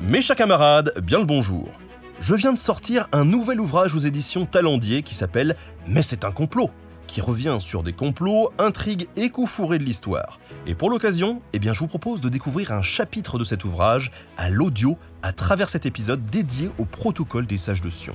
Mes 0.00 0.22
chers 0.22 0.36
camarades, 0.36 0.92
bien 1.02 1.18
le 1.18 1.24
bonjour. 1.24 1.68
Je 2.20 2.36
viens 2.36 2.52
de 2.52 2.58
sortir 2.58 3.08
un 3.10 3.24
nouvel 3.24 3.60
ouvrage 3.60 3.96
aux 3.96 3.98
éditions 3.98 4.46
Talendier 4.46 5.02
qui 5.02 5.16
s'appelle 5.16 5.56
Mais 5.88 6.02
c'est 6.02 6.24
un 6.24 6.30
complot 6.30 6.70
qui 7.08 7.20
revient 7.20 7.56
sur 7.58 7.82
des 7.82 7.92
complots, 7.92 8.50
intrigues 8.58 9.08
et 9.16 9.30
coups 9.30 9.50
fourrés 9.50 9.78
de 9.78 9.82
l'histoire. 9.82 10.38
Et 10.66 10.76
pour 10.76 10.88
l'occasion, 10.88 11.40
eh 11.52 11.58
bien, 11.58 11.72
je 11.72 11.80
vous 11.80 11.88
propose 11.88 12.20
de 12.20 12.28
découvrir 12.28 12.70
un 12.70 12.82
chapitre 12.82 13.38
de 13.38 13.44
cet 13.44 13.64
ouvrage 13.64 14.12
à 14.36 14.50
l'audio 14.50 14.98
à 15.22 15.32
travers 15.32 15.68
cet 15.68 15.84
épisode 15.84 16.24
dédié 16.26 16.70
au 16.78 16.84
protocole 16.84 17.46
des 17.46 17.58
sages 17.58 17.80
de 17.80 17.90
Sion. 17.90 18.14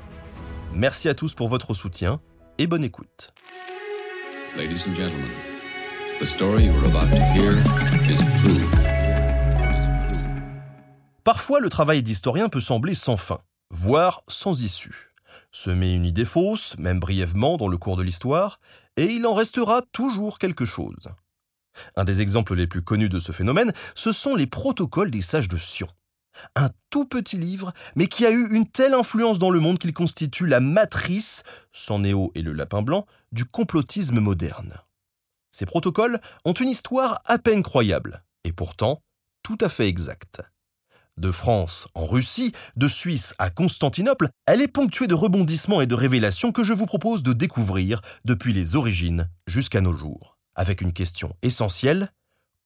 Merci 0.73 1.09
à 1.09 1.15
tous 1.15 1.33
pour 1.33 1.49
votre 1.49 1.73
soutien 1.73 2.21
et 2.59 2.67
bonne 2.67 2.83
écoute. 2.83 3.33
Parfois, 11.23 11.61
le 11.61 11.69
travail 11.69 12.03
d'historien 12.03 12.49
peut 12.49 12.61
sembler 12.61 12.95
sans 12.95 13.15
fin, 13.15 13.39
voire 13.69 14.23
sans 14.27 14.63
issue. 14.63 15.13
Semer 15.51 15.93
une 15.93 16.05
idée 16.05 16.25
fausse, 16.25 16.77
même 16.77 16.99
brièvement 16.99 17.55
dans 17.57 17.69
le 17.69 17.77
cours 17.77 17.95
de 17.95 18.03
l'histoire, 18.03 18.59
et 18.97 19.05
il 19.05 19.25
en 19.25 19.33
restera 19.33 19.83
toujours 19.93 20.37
quelque 20.37 20.65
chose. 20.65 21.07
Un 21.95 22.03
des 22.03 22.21
exemples 22.21 22.55
les 22.55 22.67
plus 22.67 22.81
connus 22.81 23.09
de 23.09 23.19
ce 23.19 23.31
phénomène, 23.31 23.71
ce 23.95 24.11
sont 24.11 24.35
les 24.35 24.47
protocoles 24.47 25.11
des 25.11 25.21
sages 25.21 25.47
de 25.47 25.57
Sion. 25.57 25.87
Un 26.55 26.69
tout 26.89 27.05
petit 27.05 27.37
livre, 27.37 27.73
mais 27.95 28.07
qui 28.07 28.25
a 28.25 28.31
eu 28.31 28.53
une 28.53 28.67
telle 28.67 28.93
influence 28.93 29.39
dans 29.39 29.49
le 29.49 29.59
monde 29.59 29.79
qu'il 29.79 29.93
constitue 29.93 30.47
la 30.47 30.59
matrice, 30.59 31.43
sans 31.71 31.99
Néo 31.99 32.31
et 32.35 32.41
le 32.41 32.53
lapin 32.53 32.81
blanc, 32.81 33.05
du 33.31 33.45
complotisme 33.45 34.19
moderne. 34.19 34.73
Ces 35.51 35.65
protocoles 35.65 36.19
ont 36.43 36.53
une 36.53 36.69
histoire 36.69 37.21
à 37.25 37.37
peine 37.37 37.63
croyable, 37.63 38.23
et 38.43 38.51
pourtant 38.51 39.01
tout 39.43 39.57
à 39.61 39.69
fait 39.69 39.87
exacte. 39.87 40.41
De 41.17 41.31
France 41.31 41.87
en 41.93 42.05
Russie, 42.05 42.53
de 42.75 42.87
Suisse 42.87 43.35
à 43.37 43.51
Constantinople, 43.51 44.29
elle 44.47 44.61
est 44.61 44.67
ponctuée 44.67 45.05
de 45.05 45.13
rebondissements 45.13 45.79
et 45.79 45.85
de 45.85 45.93
révélations 45.93 46.51
que 46.51 46.63
je 46.63 46.73
vous 46.73 46.87
propose 46.87 47.21
de 47.21 47.33
découvrir 47.33 48.01
depuis 48.25 48.51
les 48.51 48.75
origines 48.75 49.29
jusqu'à 49.45 49.81
nos 49.81 49.95
jours. 49.95 50.39
Avec 50.55 50.81
une 50.81 50.91
question 50.91 51.35
essentielle, 51.43 52.09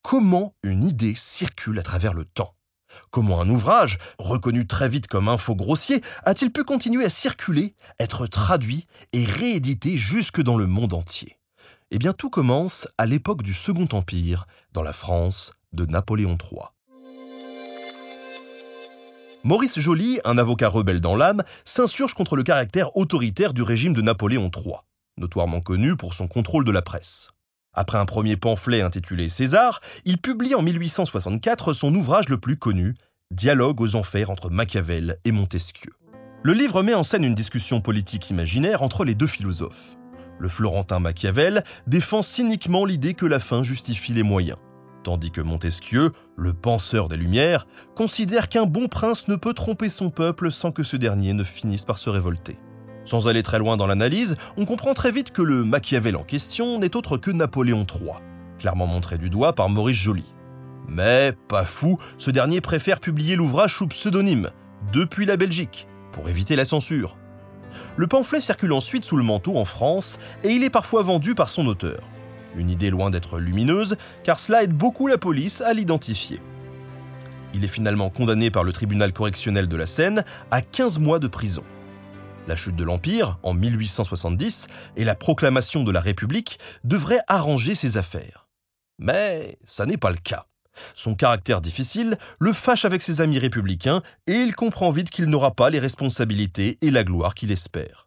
comment 0.02 0.56
une 0.64 0.86
idée 0.86 1.14
circule 1.14 1.78
à 1.78 1.84
travers 1.84 2.14
le 2.14 2.24
temps? 2.24 2.56
Comment 3.12 3.42
un 3.42 3.50
ouvrage, 3.50 3.98
reconnu 4.18 4.66
très 4.66 4.88
vite 4.88 5.08
comme 5.08 5.28
info 5.28 5.54
grossier, 5.54 6.02
a-t-il 6.24 6.52
pu 6.52 6.64
continuer 6.64 7.04
à 7.04 7.10
circuler, 7.10 7.76
être 8.00 8.28
traduit 8.28 8.88
et 9.12 9.26
réédité 9.26 9.98
jusque 9.98 10.42
dans 10.42 10.58
le 10.58 10.68
monde 10.68 10.94
entier? 10.94 11.38
Eh 11.92 12.00
bien 12.00 12.14
tout 12.14 12.30
commence 12.30 12.88
à 12.98 13.06
l'époque 13.06 13.44
du 13.44 13.54
Second 13.54 13.90
Empire, 13.92 14.48
dans 14.72 14.84
la 14.84 14.94
France 14.94 15.52
de 15.74 15.86
Napoléon 15.86 16.38
III. 16.42 16.77
Maurice 19.44 19.80
Joly, 19.80 20.20
un 20.26 20.38
avocat 20.38 20.68
rebelle 20.68 21.00
dans 21.00 21.16
l'âme, 21.16 21.44
s'insurge 21.64 22.14
contre 22.14 22.36
le 22.36 22.44
caractère 22.44 22.96
autoritaire 22.98 23.54
du 23.54 23.62
régime 23.62 23.94
de 23.94 24.02
Napoléon 24.02 24.50
III, 24.54 24.76
notoirement 25.18 25.62
connu 25.62 25.96
pour 25.96 26.14
son 26.14 26.28
contrôle 26.28 26.66
de 26.66 26.72
la 26.72 26.82
presse. 26.82 27.30
Après 27.74 27.98
un 27.98 28.06
premier 28.06 28.36
pamphlet 28.36 28.82
intitulé 28.82 29.30
César, 29.30 29.82
il 30.06 30.18
publie 30.18 30.56
en 30.56 30.64
1864 30.64 31.74
son 31.74 31.94
ouvrage 31.94 32.30
le 32.30 32.40
plus 32.40 32.58
connu, 32.58 32.96
Dialogue 33.32 33.82
aux 33.82 33.96
enfers 33.96 34.32
entre 34.32 34.50
Machiavel 34.50 35.20
et 35.24 35.32
Montesquieu. 35.32 35.92
Le 36.44 36.54
livre 36.54 36.82
met 36.82 36.94
en 36.94 37.04
scène 37.04 37.24
une 37.24 37.36
discussion 37.36 37.82
politique 37.82 38.30
imaginaire 38.30 38.82
entre 38.82 39.06
les 39.06 39.16
deux 39.16 39.28
philosophes. 39.28 39.98
Le 40.40 40.50
Florentin 40.50 41.00
Machiavel 41.00 41.64
défend 41.88 42.22
cyniquement 42.22 42.86
l'idée 42.86 43.14
que 43.14 43.26
la 43.26 43.40
fin 43.40 43.64
justifie 43.64 44.14
les 44.14 44.24
moyens 44.24 44.58
tandis 45.08 45.32
que 45.32 45.40
Montesquieu, 45.40 46.12
le 46.36 46.52
penseur 46.52 47.08
des 47.08 47.16
Lumières, 47.16 47.66
considère 47.96 48.50
qu'un 48.50 48.66
bon 48.66 48.90
prince 48.90 49.30
ne 49.30 49.38
peut 49.38 49.54
tromper 49.54 49.88
son 49.88 50.10
peuple 50.10 50.52
sans 50.52 50.74
que 50.74 50.84
ce 50.84 50.98
dernier 50.98 51.32
ne 51.32 51.46
finisse 51.46 51.86
par 51.86 51.98
se 51.98 52.10
révolter. 52.10 52.58
Sans 53.06 53.30
aller 53.30 53.42
très 53.42 53.58
loin 53.58 53.78
dans 53.78 53.88
l'analyse, 53.88 54.36
on 54.58 54.66
comprend 54.66 54.94
très 54.94 55.14
vite 55.14 55.32
que 55.32 55.42
le 55.42 55.64
Machiavel 55.64 56.18
en 56.18 56.24
question 56.24 56.78
n'est 56.78 56.98
autre 56.98 57.16
que 57.16 57.32
Napoléon 57.32 57.86
III, 57.90 58.16
clairement 58.60 58.86
montré 58.86 59.18
du 59.18 59.30
doigt 59.30 59.54
par 59.54 59.70
Maurice 59.70 59.96
Joly. 59.96 60.26
Mais, 60.90 61.34
pas 61.48 61.64
fou, 61.64 61.98
ce 62.18 62.30
dernier 62.30 62.60
préfère 62.60 63.00
publier 63.00 63.38
l'ouvrage 63.38 63.76
sous 63.76 63.88
pseudonyme, 63.88 64.50
depuis 64.92 65.26
la 65.26 65.38
Belgique, 65.38 65.88
pour 66.12 66.28
éviter 66.28 66.58
la 66.58 66.66
censure. 66.66 67.16
Le 67.96 68.08
pamphlet 68.08 68.42
circule 68.42 68.74
ensuite 68.74 69.06
sous 69.06 69.16
le 69.16 69.24
manteau 69.24 69.56
en 69.56 69.64
France 69.64 70.20
et 70.44 70.50
il 70.50 70.66
est 70.66 70.70
parfois 70.70 71.02
vendu 71.02 71.34
par 71.34 71.50
son 71.50 71.66
auteur. 71.68 72.02
Une 72.58 72.70
idée 72.70 72.90
loin 72.90 73.10
d'être 73.10 73.40
lumineuse, 73.40 73.96
car 74.24 74.40
cela 74.40 74.64
aide 74.64 74.74
beaucoup 74.74 75.08
la 75.08 75.18
police 75.18 75.62
à 75.62 75.74
l'identifier. 75.74 76.42
Il 77.54 77.64
est 77.64 77.70
finalement 77.70 78.10
condamné 78.10 78.52
par 78.52 78.64
le 78.64 78.74
tribunal 78.74 79.14
correctionnel 79.14 79.68
de 79.68 79.78
la 79.78 79.86
Seine 79.86 80.26
à 80.52 80.62
15 80.62 81.00
mois 81.00 81.20
de 81.20 81.28
prison. 81.28 81.64
La 82.48 82.56
chute 82.56 82.76
de 82.76 82.84
l'Empire, 82.84 83.40
en 83.44 83.54
1870, 83.54 84.68
et 84.96 85.06
la 85.06 85.16
proclamation 85.16 85.84
de 85.84 85.92
la 85.92 86.02
République 86.02 86.60
devraient 86.84 87.22
arranger 87.28 87.76
ses 87.76 87.98
affaires. 87.98 88.48
Mais 89.00 89.58
ça 89.64 89.86
n'est 89.86 89.98
pas 89.98 90.12
le 90.12 90.18
cas. 90.18 90.48
Son 90.94 91.16
caractère 91.16 91.62
difficile 91.62 92.18
le 92.40 92.54
fâche 92.54 92.86
avec 92.86 93.02
ses 93.02 93.22
amis 93.22 93.40
républicains 93.40 94.02
et 94.28 94.34
il 94.34 94.56
comprend 94.56 94.92
vite 94.92 95.10
qu'il 95.10 95.26
n'aura 95.26 95.52
pas 95.56 95.70
les 95.70 95.80
responsabilités 95.80 96.78
et 96.82 96.92
la 96.92 97.04
gloire 97.04 97.36
qu'il 97.36 97.52
espère. 97.52 98.07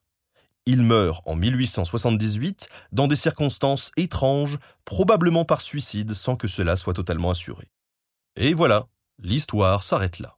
Il 0.67 0.83
meurt 0.83 1.23
en 1.27 1.37
1878 1.37 2.69
dans 2.93 3.09
des 3.09 3.17
circonstances 3.17 3.93
étranges, 3.97 4.59
probablement 4.85 5.45
par 5.45 5.61
suicide 5.61 6.15
sans 6.15 6.37
que 6.37 6.49
cela 6.49 6.77
soit 6.77 6.95
totalement 6.95 7.31
assuré. 7.31 7.71
Et 8.37 8.55
voilà, 8.55 8.87
l'histoire 9.19 9.83
s'arrête 9.83 10.19
là. 10.19 10.37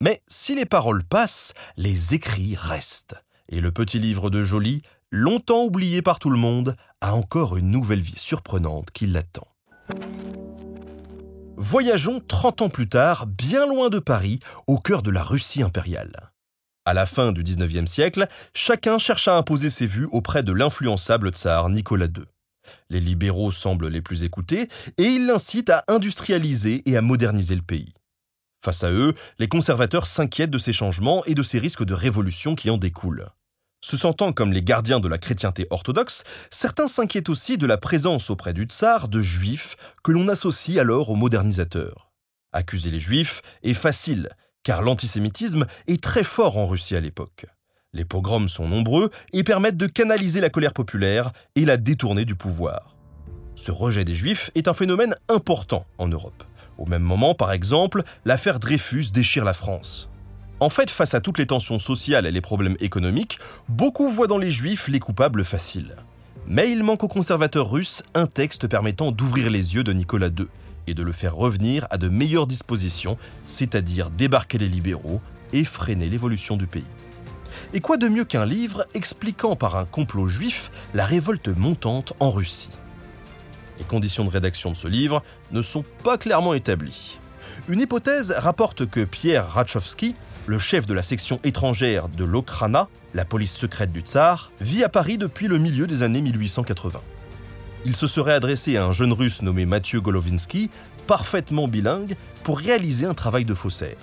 Mais 0.00 0.22
si 0.28 0.54
les 0.54 0.66
paroles 0.66 1.04
passent, 1.04 1.54
les 1.76 2.14
écrits 2.14 2.56
restent. 2.56 3.16
Et 3.48 3.60
le 3.60 3.72
petit 3.72 3.98
livre 3.98 4.30
de 4.30 4.42
Joly, 4.42 4.82
longtemps 5.10 5.64
oublié 5.64 6.02
par 6.02 6.18
tout 6.18 6.30
le 6.30 6.38
monde, 6.38 6.76
a 7.00 7.14
encore 7.14 7.56
une 7.56 7.70
nouvelle 7.70 8.00
vie 8.00 8.18
surprenante 8.18 8.90
qui 8.90 9.06
l'attend. 9.06 9.48
Voyageons 11.56 12.20
30 12.20 12.62
ans 12.62 12.68
plus 12.68 12.88
tard, 12.88 13.26
bien 13.26 13.66
loin 13.66 13.88
de 13.88 13.98
Paris, 13.98 14.40
au 14.66 14.78
cœur 14.78 15.02
de 15.02 15.10
la 15.10 15.22
Russie 15.22 15.62
impériale. 15.62 16.33
À 16.86 16.92
la 16.92 17.06
fin 17.06 17.32
du 17.32 17.42
XIXe 17.42 17.90
siècle, 17.90 18.28
chacun 18.52 18.98
cherche 18.98 19.26
à 19.26 19.36
imposer 19.38 19.70
ses 19.70 19.86
vues 19.86 20.08
auprès 20.12 20.42
de 20.42 20.52
l'influençable 20.52 21.30
tsar 21.30 21.70
Nicolas 21.70 22.06
II. 22.06 22.24
Les 22.90 23.00
libéraux 23.00 23.52
semblent 23.52 23.88
les 23.88 24.02
plus 24.02 24.22
écoutés 24.22 24.68
et 24.98 25.04
ils 25.04 25.26
l'incitent 25.26 25.70
à 25.70 25.84
industrialiser 25.88 26.82
et 26.84 26.98
à 26.98 27.00
moderniser 27.00 27.54
le 27.54 27.62
pays. 27.62 27.94
Face 28.62 28.84
à 28.84 28.90
eux, 28.90 29.14
les 29.38 29.48
conservateurs 29.48 30.06
s'inquiètent 30.06 30.50
de 30.50 30.58
ces 30.58 30.74
changements 30.74 31.24
et 31.24 31.34
de 31.34 31.42
ces 31.42 31.58
risques 31.58 31.84
de 31.84 31.94
révolution 31.94 32.54
qui 32.54 32.68
en 32.68 32.76
découlent. 32.76 33.30
Se 33.82 33.96
sentant 33.96 34.34
comme 34.34 34.52
les 34.52 34.62
gardiens 34.62 35.00
de 35.00 35.08
la 35.08 35.18
chrétienté 35.18 35.66
orthodoxe, 35.70 36.22
certains 36.50 36.86
s'inquiètent 36.86 37.30
aussi 37.30 37.56
de 37.56 37.66
la 37.66 37.78
présence 37.78 38.28
auprès 38.28 38.52
du 38.52 38.64
tsar 38.64 39.08
de 39.08 39.22
juifs 39.22 39.76
que 40.02 40.12
l'on 40.12 40.28
associe 40.28 40.78
alors 40.78 41.08
aux 41.08 41.16
modernisateurs. 41.16 42.12
Accuser 42.52 42.90
les 42.90 43.00
juifs 43.00 43.40
est 43.62 43.74
facile, 43.74 44.28
car 44.64 44.82
l'antisémitisme 44.82 45.66
est 45.86 46.02
très 46.02 46.24
fort 46.24 46.58
en 46.58 46.66
Russie 46.66 46.96
à 46.96 47.00
l'époque. 47.00 47.46
Les 47.92 48.04
pogroms 48.04 48.48
sont 48.48 48.66
nombreux 48.66 49.10
et 49.32 49.44
permettent 49.44 49.76
de 49.76 49.86
canaliser 49.86 50.40
la 50.40 50.50
colère 50.50 50.72
populaire 50.72 51.30
et 51.54 51.64
la 51.64 51.76
détourner 51.76 52.24
du 52.24 52.34
pouvoir. 52.34 52.96
Ce 53.54 53.70
rejet 53.70 54.04
des 54.04 54.16
juifs 54.16 54.50
est 54.56 54.66
un 54.66 54.74
phénomène 54.74 55.14
important 55.28 55.86
en 55.98 56.08
Europe. 56.08 56.42
Au 56.76 56.86
même 56.86 57.02
moment, 57.02 57.36
par 57.36 57.52
exemple, 57.52 58.02
l'affaire 58.24 58.58
Dreyfus 58.58 59.12
déchire 59.12 59.44
la 59.44 59.54
France. 59.54 60.10
En 60.58 60.70
fait, 60.70 60.90
face 60.90 61.14
à 61.14 61.20
toutes 61.20 61.38
les 61.38 61.46
tensions 61.46 61.78
sociales 61.78 62.26
et 62.26 62.32
les 62.32 62.40
problèmes 62.40 62.76
économiques, 62.80 63.38
beaucoup 63.68 64.10
voient 64.10 64.26
dans 64.26 64.38
les 64.38 64.50
juifs 64.50 64.88
les 64.88 64.98
coupables 64.98 65.44
faciles. 65.44 65.94
Mais 66.48 66.72
il 66.72 66.82
manque 66.82 67.04
aux 67.04 67.08
conservateurs 67.08 67.70
russes 67.70 68.02
un 68.14 68.26
texte 68.26 68.66
permettant 68.66 69.12
d'ouvrir 69.12 69.50
les 69.50 69.76
yeux 69.76 69.84
de 69.84 69.92
Nicolas 69.92 70.28
II 70.28 70.46
et 70.86 70.94
de 70.94 71.02
le 71.02 71.12
faire 71.12 71.34
revenir 71.34 71.86
à 71.90 71.98
de 71.98 72.08
meilleures 72.08 72.46
dispositions, 72.46 73.18
c'est-à-dire 73.46 74.10
débarquer 74.10 74.58
les 74.58 74.68
libéraux 74.68 75.20
et 75.52 75.64
freiner 75.64 76.08
l'évolution 76.08 76.56
du 76.56 76.66
pays. 76.66 76.84
Et 77.72 77.80
quoi 77.80 77.96
de 77.96 78.08
mieux 78.08 78.24
qu'un 78.24 78.46
livre 78.46 78.84
expliquant 78.94 79.56
par 79.56 79.76
un 79.76 79.84
complot 79.84 80.28
juif 80.28 80.70
la 80.92 81.04
révolte 81.04 81.48
montante 81.48 82.12
en 82.20 82.30
Russie? 82.30 82.70
Les 83.78 83.84
conditions 83.84 84.24
de 84.24 84.30
rédaction 84.30 84.70
de 84.70 84.76
ce 84.76 84.88
livre 84.88 85.22
ne 85.52 85.62
sont 85.62 85.84
pas 86.02 86.18
clairement 86.18 86.54
établies. 86.54 87.18
Une 87.68 87.80
hypothèse 87.80 88.32
rapporte 88.36 88.86
que 88.86 89.04
Pierre 89.04 89.48
Ratchowski, 89.48 90.14
le 90.46 90.58
chef 90.58 90.86
de 90.86 90.94
la 90.94 91.02
section 91.02 91.40
étrangère 91.44 92.08
de 92.08 92.24
l'Okhrana, 92.24 92.88
la 93.14 93.24
police 93.24 93.54
secrète 93.54 93.92
du 93.92 94.00
tsar, 94.00 94.52
vit 94.60 94.84
à 94.84 94.88
Paris 94.88 95.18
depuis 95.18 95.48
le 95.48 95.58
milieu 95.58 95.86
des 95.86 96.02
années 96.02 96.20
1880. 96.20 97.00
Il 97.86 97.94
se 97.94 98.06
serait 98.06 98.32
adressé 98.32 98.76
à 98.76 98.84
un 98.86 98.92
jeune 98.92 99.12
russe 99.12 99.42
nommé 99.42 99.66
Mathieu 99.66 100.00
Golovinsky, 100.00 100.70
parfaitement 101.06 101.68
bilingue, 101.68 102.16
pour 102.42 102.58
réaliser 102.58 103.04
un 103.04 103.14
travail 103.14 103.44
de 103.44 103.54
faussaire. 103.54 103.96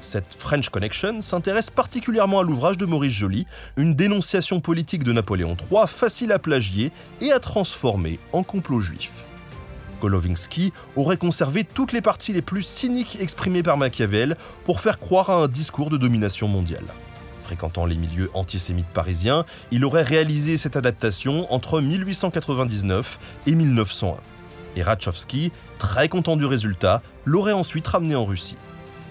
Cette 0.00 0.36
French 0.38 0.68
Connection 0.68 1.20
s'intéresse 1.20 1.70
particulièrement 1.70 2.40
à 2.40 2.42
l'ouvrage 2.42 2.78
de 2.78 2.86
Maurice 2.86 3.12
Joly, 3.12 3.46
une 3.76 3.94
dénonciation 3.94 4.60
politique 4.60 5.04
de 5.04 5.12
Napoléon 5.12 5.56
III 5.70 5.86
facile 5.86 6.32
à 6.32 6.38
plagier 6.38 6.90
et 7.20 7.32
à 7.32 7.38
transformer 7.38 8.18
en 8.32 8.42
complot 8.42 8.80
juif. 8.80 9.10
Golovinsky 10.00 10.72
aurait 10.96 11.18
conservé 11.18 11.64
toutes 11.64 11.92
les 11.92 12.00
parties 12.00 12.32
les 12.32 12.42
plus 12.42 12.62
cyniques 12.62 13.18
exprimées 13.20 13.62
par 13.62 13.76
Machiavel 13.76 14.36
pour 14.64 14.80
faire 14.80 14.98
croire 14.98 15.30
à 15.30 15.34
un 15.34 15.48
discours 15.48 15.90
de 15.90 15.98
domination 15.98 16.48
mondiale. 16.48 16.86
Fréquentant 17.50 17.84
les 17.84 17.96
milieux 17.96 18.30
antisémites 18.32 18.86
parisiens, 18.86 19.44
il 19.72 19.84
aurait 19.84 20.04
réalisé 20.04 20.56
cette 20.56 20.76
adaptation 20.76 21.52
entre 21.52 21.80
1899 21.80 23.18
et 23.48 23.56
1901. 23.56 24.18
Et 24.76 24.84
Ratchowski, 24.84 25.50
très 25.76 26.08
content 26.08 26.36
du 26.36 26.44
résultat, 26.44 27.02
l'aurait 27.24 27.52
ensuite 27.52 27.88
ramené 27.88 28.14
en 28.14 28.24
Russie. 28.24 28.56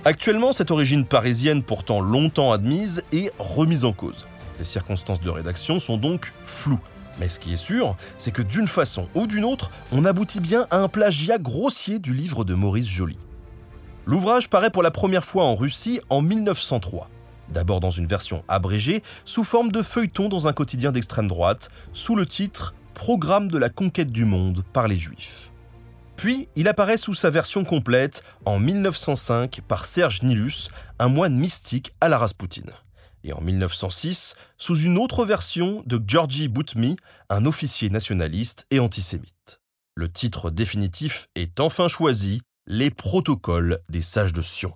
Actuellement, 0.06 0.53
cette 0.53 0.71
origine 0.71 1.03
parisienne 1.03 1.63
pourtant 1.63 2.00
longtemps 2.00 2.53
admise 2.53 3.03
est 3.12 3.33
remise 3.39 3.83
en 3.83 3.91
cause. 3.91 4.25
Les 4.57 4.63
circonstances 4.63 5.19
de 5.19 5.30
rédaction 5.30 5.77
sont 5.77 5.97
donc 5.97 6.31
floues. 6.45 6.80
Mais 7.19 7.27
ce 7.27 7.42
qui 7.42 7.51
est 7.51 7.57
sûr, 7.57 7.97
c'est 8.18 8.31
que 8.31 8.42
d'une 8.42 8.69
façon 8.69 9.09
ou 9.15 9.27
d'une 9.27 9.44
autre, 9.44 9.69
on 9.92 10.06
aboutit 10.06 10.39
bien 10.39 10.65
à 10.71 10.77
un 10.77 10.88
plagiat 10.88 11.39
grossier 11.39 12.00
du 12.00 12.13
livre 12.13 12.45
de 12.45 12.53
Maurice 12.53 12.88
Joly. 12.88 13.18
L'ouvrage 14.06 14.50
paraît 14.50 14.71
pour 14.71 14.81
la 14.81 14.92
première 14.92 15.25
fois 15.25 15.44
en 15.44 15.56
Russie 15.56 16.00
en 16.09 16.21
1903. 16.21 17.09
D'abord 17.54 17.80
dans 17.80 17.90
une 17.90 18.07
version 18.07 18.44
abrégée, 18.48 19.04
sous 19.25 19.44
forme 19.44 19.72
de 19.72 19.81
feuilleton 19.81 20.30
dans 20.30 20.48
un 20.48 20.54
quotidien 20.54 20.92
d'extrême 20.92 21.28
droite, 21.28 21.69
sous 21.94 22.16
le 22.16 22.25
titre 22.25 22.74
Programme 22.94 23.50
de 23.50 23.57
la 23.57 23.69
conquête 23.69 24.12
du 24.12 24.25
monde 24.25 24.63
par 24.74 24.88
les 24.88 24.98
Juifs. 24.98 25.51
Puis, 26.18 26.50
il 26.57 26.68
apparaît 26.68 26.98
sous 26.98 27.13
sa 27.13 27.30
version 27.30 27.63
complète 27.63 28.24
en 28.44 28.60
1905 28.60 29.62
par 29.66 29.86
Serge 29.86 30.22
Nilus, 30.22 30.69
un 31.00 31.07
moine 31.07 31.38
mystique 31.38 31.94
à 32.01 32.10
la 32.10 32.18
Raspoutine. 32.18 32.72
Et 33.24 33.31
en 33.31 33.40
1906, 33.40 34.36
sous 34.57 34.78
une 34.80 34.98
autre 34.98 35.24
version 35.24 35.81
de 35.86 35.98
Georgi 36.06 36.50
Boutmi, 36.50 36.98
un 37.30 37.45
officier 37.45 37.90
nationaliste 37.90 38.66
et 38.69 38.80
antisémite. 38.80 39.62
Le 39.95 40.12
titre 40.12 40.50
définitif 40.50 41.30
est 41.36 41.62
enfin 41.62 41.88
choisi, 41.88 42.42
Les 42.68 42.92
protocoles 42.92 43.80
des 43.90 44.02
sages 44.02 44.34
de 44.34 44.42
Sion. 44.42 44.74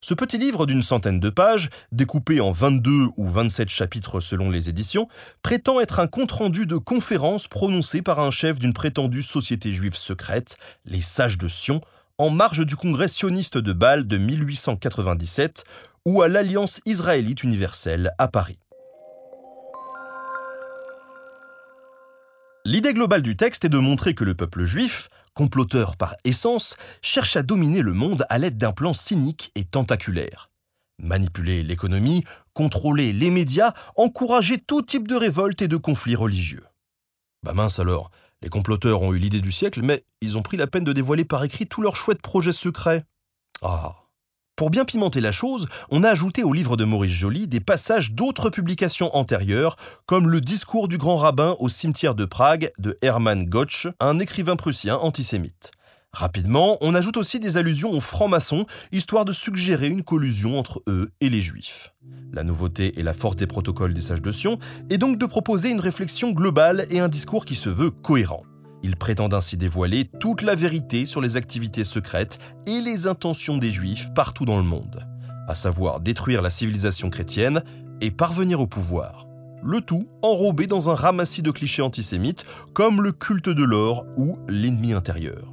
Ce 0.00 0.14
petit 0.14 0.36
livre 0.36 0.66
d'une 0.66 0.82
centaine 0.82 1.20
de 1.20 1.30
pages, 1.30 1.70
découpé 1.90 2.40
en 2.40 2.50
22 2.50 3.08
ou 3.16 3.28
27 3.28 3.68
chapitres 3.68 4.20
selon 4.20 4.50
les 4.50 4.68
éditions, 4.68 5.08
prétend 5.42 5.80
être 5.80 6.00
un 6.00 6.06
compte-rendu 6.06 6.66
de 6.66 6.76
conférences 6.76 7.48
prononcées 7.48 8.02
par 8.02 8.20
un 8.20 8.30
chef 8.30 8.58
d'une 8.58 8.74
prétendue 8.74 9.22
société 9.22 9.72
juive 9.72 9.96
secrète, 9.96 10.58
les 10.84 11.00
Sages 11.00 11.38
de 11.38 11.48
Sion, 11.48 11.80
en 12.18 12.30
marge 12.30 12.64
du 12.64 12.76
congrès 12.76 13.08
sioniste 13.08 13.58
de 13.58 13.72
Bâle 13.72 14.06
de 14.06 14.18
1897 14.18 15.64
ou 16.04 16.22
à 16.22 16.28
l'Alliance 16.28 16.80
israélite 16.84 17.42
universelle 17.42 18.12
à 18.18 18.28
Paris. 18.28 18.58
L'idée 22.66 22.94
globale 22.94 23.22
du 23.22 23.36
texte 23.36 23.64
est 23.64 23.68
de 23.68 23.78
montrer 23.78 24.14
que 24.14 24.24
le 24.24 24.34
peuple 24.34 24.64
juif, 24.64 25.08
comploteur 25.36 25.96
par 25.96 26.16
essence, 26.24 26.76
cherche 27.02 27.36
à 27.36 27.42
dominer 27.42 27.82
le 27.82 27.92
monde 27.92 28.24
à 28.28 28.38
l'aide 28.38 28.58
d'un 28.58 28.72
plan 28.72 28.92
cynique 28.92 29.52
et 29.54 29.64
tentaculaire. 29.64 30.48
Manipuler 31.00 31.62
l'économie, 31.62 32.24
contrôler 32.54 33.12
les 33.12 33.30
médias, 33.30 33.74
encourager 33.96 34.56
tout 34.58 34.80
type 34.80 35.06
de 35.06 35.14
révolte 35.14 35.60
et 35.60 35.68
de 35.68 35.76
conflits 35.76 36.16
religieux. 36.16 36.64
Bah 37.42 37.52
mince 37.52 37.78
alors, 37.78 38.10
les 38.42 38.48
comploteurs 38.48 39.02
ont 39.02 39.12
eu 39.12 39.18
l'idée 39.18 39.42
du 39.42 39.52
siècle, 39.52 39.82
mais 39.82 40.04
ils 40.22 40.38
ont 40.38 40.42
pris 40.42 40.56
la 40.56 40.66
peine 40.66 40.84
de 40.84 40.94
dévoiler 40.94 41.26
par 41.26 41.44
écrit 41.44 41.66
tous 41.66 41.82
leurs 41.82 41.96
chouettes 41.96 42.22
projets 42.22 42.52
secrets. 42.52 43.04
Ah, 43.60 43.94
pour 44.56 44.70
bien 44.70 44.86
pimenter 44.86 45.20
la 45.20 45.32
chose, 45.32 45.68
on 45.90 46.02
a 46.02 46.08
ajouté 46.08 46.42
au 46.42 46.54
livre 46.54 46.78
de 46.78 46.84
Maurice 46.84 47.12
Joly 47.12 47.46
des 47.46 47.60
passages 47.60 48.12
d'autres 48.12 48.48
publications 48.48 49.14
antérieures, 49.14 49.76
comme 50.06 50.30
le 50.30 50.40
discours 50.40 50.88
du 50.88 50.96
grand 50.96 51.16
rabbin 51.16 51.54
au 51.58 51.68
cimetière 51.68 52.14
de 52.14 52.24
Prague 52.24 52.72
de 52.78 52.96
Hermann 53.02 53.44
Gotsch, 53.44 53.86
un 54.00 54.18
écrivain 54.18 54.56
prussien 54.56 54.96
antisémite. 54.96 55.72
Rapidement, 56.14 56.78
on 56.80 56.94
ajoute 56.94 57.18
aussi 57.18 57.38
des 57.38 57.58
allusions 57.58 57.90
aux 57.90 58.00
francs-maçons, 58.00 58.64
histoire 58.92 59.26
de 59.26 59.34
suggérer 59.34 59.88
une 59.88 60.02
collusion 60.02 60.58
entre 60.58 60.82
eux 60.88 61.10
et 61.20 61.28
les 61.28 61.42
juifs. 61.42 61.92
La 62.32 62.42
nouveauté 62.42 62.98
et 62.98 63.02
la 63.02 63.12
force 63.12 63.36
des 63.36 63.46
protocoles 63.46 63.92
des 63.92 64.00
sages 64.00 64.22
de 64.22 64.32
Sion 64.32 64.58
est 64.88 64.96
donc 64.96 65.18
de 65.18 65.26
proposer 65.26 65.68
une 65.68 65.80
réflexion 65.80 66.30
globale 66.30 66.86
et 66.88 67.00
un 67.00 67.08
discours 67.08 67.44
qui 67.44 67.56
se 67.56 67.68
veut 67.68 67.90
cohérent. 67.90 68.44
Ils 68.82 68.96
prétendent 68.96 69.34
ainsi 69.34 69.56
dévoiler 69.56 70.04
toute 70.20 70.42
la 70.42 70.54
vérité 70.54 71.06
sur 71.06 71.20
les 71.20 71.36
activités 71.36 71.84
secrètes 71.84 72.38
et 72.66 72.80
les 72.80 73.06
intentions 73.06 73.58
des 73.58 73.70
Juifs 73.70 74.12
partout 74.14 74.44
dans 74.44 74.58
le 74.58 74.62
monde, 74.62 75.06
à 75.48 75.54
savoir 75.54 76.00
détruire 76.00 76.42
la 76.42 76.50
civilisation 76.50 77.10
chrétienne 77.10 77.62
et 78.00 78.10
parvenir 78.10 78.60
au 78.60 78.66
pouvoir. 78.66 79.26
Le 79.62 79.80
tout 79.80 80.06
enrobé 80.22 80.66
dans 80.66 80.90
un 80.90 80.94
ramassis 80.94 81.42
de 81.42 81.50
clichés 81.50 81.82
antisémites 81.82 82.44
comme 82.74 83.02
le 83.02 83.12
culte 83.12 83.48
de 83.48 83.64
l'or 83.64 84.06
ou 84.16 84.38
l'ennemi 84.48 84.92
intérieur. 84.92 85.52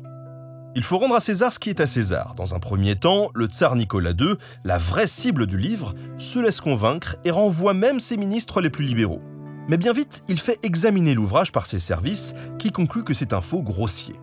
Il 0.75 0.83
faut 0.83 0.97
rendre 0.97 1.15
à 1.15 1.19
César 1.19 1.53
ce 1.53 1.59
qui 1.59 1.69
est 1.69 1.79
à 1.79 1.85
César. 1.85 2.33
Dans 2.35 2.55
un 2.55 2.59
premier 2.59 2.95
temps, 2.95 3.29
le 3.35 3.45
tsar 3.45 3.75
Nicolas 3.75 4.13
II, 4.19 4.35
la 4.63 4.79
vraie 4.79 5.07
cible 5.07 5.45
du 5.45 5.57
livre, 5.57 5.93
se 6.17 6.39
laisse 6.39 6.61
convaincre 6.61 7.15
et 7.25 7.31
renvoie 7.31 7.75
même 7.75 7.99
ses 7.99 8.17
ministres 8.17 8.59
les 8.59 8.71
plus 8.71 8.85
libéraux. 8.85 9.21
Mais 9.69 9.77
bien 9.77 9.93
vite, 9.93 10.23
il 10.27 10.39
fait 10.39 10.59
examiner 10.63 11.13
l'ouvrage 11.13 11.51
par 11.51 11.65
ses 11.65 11.79
services 11.79 12.35
qui 12.59 12.71
concluent 12.71 13.05
que 13.05 13.13
c'est 13.13 13.33
un 13.33 13.41
faux 13.41 13.61
grossier. 13.61 14.15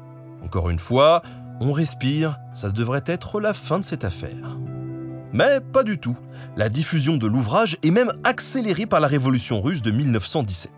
Encore 0.44 0.68
une 0.68 0.78
fois, 0.78 1.22
on 1.60 1.72
respire, 1.72 2.38
ça 2.54 2.70
devrait 2.70 3.04
être 3.06 3.40
la 3.40 3.54
fin 3.54 3.78
de 3.78 3.84
cette 3.84 4.04
affaire. 4.04 4.58
Mais 5.32 5.60
pas 5.60 5.84
du 5.84 5.98
tout. 5.98 6.16
La 6.56 6.68
diffusion 6.68 7.16
de 7.16 7.26
l'ouvrage 7.26 7.78
est 7.82 7.90
même 7.90 8.12
accélérée 8.24 8.86
par 8.86 9.00
la 9.00 9.08
révolution 9.08 9.60
russe 9.60 9.82
de 9.82 9.90
1917. 9.90 10.72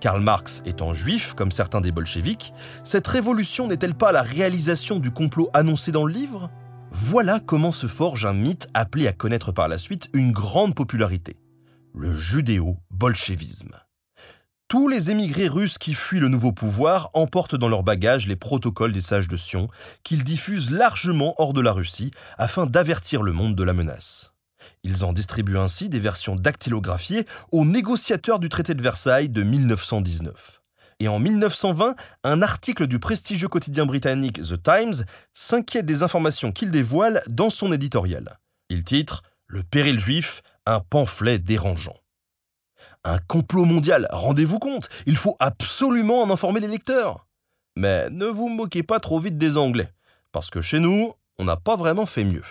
Karl 0.00 0.20
Marx 0.20 0.62
étant 0.66 0.92
juif, 0.92 1.32
comme 1.34 1.52
certains 1.52 1.80
des 1.80 1.92
bolcheviks, 1.92 2.52
cette 2.82 3.06
révolution 3.06 3.66
n'est-elle 3.68 3.94
pas 3.94 4.12
la 4.12 4.22
réalisation 4.22 4.98
du 4.98 5.10
complot 5.10 5.48
annoncé 5.54 5.92
dans 5.92 6.04
le 6.04 6.12
livre? 6.12 6.50
Voilà 6.90 7.40
comment 7.40 7.72
se 7.72 7.86
forge 7.86 8.26
un 8.26 8.34
mythe 8.34 8.68
appelé 8.74 9.06
à 9.06 9.12
connaître 9.12 9.52
par 9.52 9.68
la 9.68 9.78
suite 9.78 10.10
une 10.12 10.32
grande 10.32 10.74
popularité. 10.74 11.36
Le 11.94 12.12
judéo-bolchevisme. 12.12 13.83
Tous 14.68 14.88
les 14.88 15.10
émigrés 15.10 15.46
russes 15.46 15.78
qui 15.78 15.94
fuient 15.94 16.20
le 16.20 16.28
nouveau 16.28 16.50
pouvoir 16.50 17.10
emportent 17.12 17.54
dans 17.54 17.68
leur 17.68 17.82
bagage 17.82 18.26
les 18.26 18.34
protocoles 18.34 18.92
des 18.92 19.02
sages 19.02 19.28
de 19.28 19.36
Sion, 19.36 19.68
qu'ils 20.02 20.24
diffusent 20.24 20.70
largement 20.70 21.34
hors 21.38 21.52
de 21.52 21.60
la 21.60 21.72
Russie 21.72 22.10
afin 22.38 22.66
d'avertir 22.66 23.22
le 23.22 23.32
monde 23.32 23.54
de 23.54 23.62
la 23.62 23.74
menace. 23.74 24.32
Ils 24.82 25.04
en 25.04 25.12
distribuent 25.12 25.58
ainsi 25.58 25.88
des 25.90 26.00
versions 26.00 26.34
dactylographiées 26.34 27.26
aux 27.52 27.64
négociateurs 27.64 28.38
du 28.38 28.48
traité 28.48 28.74
de 28.74 28.82
Versailles 28.82 29.28
de 29.28 29.42
1919. 29.42 30.62
Et 31.00 31.08
en 31.08 31.18
1920, 31.18 31.94
un 32.24 32.42
article 32.42 32.86
du 32.86 32.98
prestigieux 32.98 33.48
quotidien 33.48 33.84
britannique 33.84 34.40
The 34.40 34.62
Times 34.62 35.04
s'inquiète 35.34 35.86
des 35.86 36.02
informations 36.02 36.52
qu'il 36.52 36.70
dévoile 36.70 37.22
dans 37.28 37.50
son 37.50 37.70
éditorial. 37.72 38.38
Il 38.70 38.84
titre 38.84 39.22
Le 39.46 39.62
péril 39.62 39.98
juif, 39.98 40.42
un 40.66 40.80
pamphlet 40.80 41.38
dérangeant. 41.38 41.96
Un 43.06 43.18
complot 43.18 43.66
mondial, 43.66 44.08
rendez-vous 44.10 44.58
compte, 44.58 44.88
il 45.04 45.16
faut 45.16 45.36
absolument 45.38 46.22
en 46.22 46.30
informer 46.30 46.60
les 46.60 46.68
lecteurs. 46.68 47.26
Mais 47.76 48.08
ne 48.10 48.24
vous 48.24 48.48
moquez 48.48 48.82
pas 48.82 48.98
trop 48.98 49.18
vite 49.18 49.36
des 49.36 49.58
Anglais, 49.58 49.90
parce 50.32 50.48
que 50.48 50.62
chez 50.62 50.78
nous, 50.78 51.12
on 51.38 51.44
n'a 51.44 51.56
pas 51.56 51.76
vraiment 51.76 52.06
fait 52.06 52.24
mieux. 52.24 52.44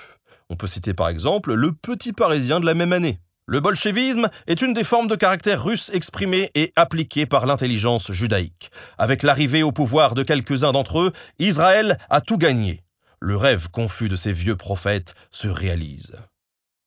On 0.50 0.56
peut 0.56 0.68
citer 0.68 0.94
par 0.94 1.10
exemple 1.10 1.54
le 1.54 1.72
Petit 1.72 2.14
Parisien 2.14 2.60
de 2.60 2.68
la 2.68 2.76
même 2.76 2.94
année. 2.94 3.20
Le 3.48 3.62
bolchevisme 3.62 4.30
est 4.48 4.62
une 4.62 4.74
des 4.74 4.84
formes 4.84 5.08
de 5.08 5.16
caractère 5.16 5.64
russe 5.64 5.90
exprimées 5.92 6.52
et 6.54 6.72
appliquées 6.76 7.26
par 7.26 7.46
l'intelligence 7.46 8.12
judaïque. 8.12 8.70
Avec 8.98 9.24
l'arrivée 9.24 9.64
au 9.64 9.72
pouvoir 9.72 10.14
de 10.14 10.24
quelques-uns 10.24 10.72
d'entre 10.72 11.00
eux, 11.00 11.14
Israël 11.40 11.98
a 12.10 12.22
tout 12.22 12.38
gagné. 12.38 12.84
Le 13.20 13.36
rêve 13.36 13.70
confus 13.70 14.08
de 14.08 14.16
ces 14.16 14.32
vieux 14.32 14.56
prophètes 14.56 15.16
se 15.32 15.48
réalise. 15.48 16.16